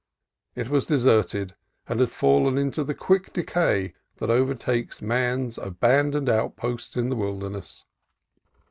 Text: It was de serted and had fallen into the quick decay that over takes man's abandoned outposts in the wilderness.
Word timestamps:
It 0.55 0.67
was 0.67 0.87
de 0.87 0.95
serted 0.95 1.51
and 1.87 1.99
had 1.99 2.09
fallen 2.09 2.57
into 2.57 2.83
the 2.83 2.95
quick 2.95 3.33
decay 3.33 3.93
that 4.17 4.31
over 4.31 4.55
takes 4.55 4.99
man's 4.99 5.59
abandoned 5.59 6.27
outposts 6.27 6.97
in 6.97 7.09
the 7.09 7.15
wilderness. 7.15 7.85